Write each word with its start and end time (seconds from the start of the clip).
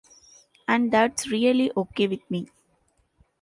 And, 0.67 0.91
that's 0.91 1.27
really 1.29 1.71
okay 1.77 2.07
with 2.07 2.21
me. 2.31 2.49